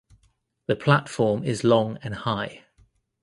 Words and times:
The 0.65 0.75
platform 0.75 1.43
is 1.43 1.63
long 1.63 1.97
and 2.01 2.15
high. 2.15 2.65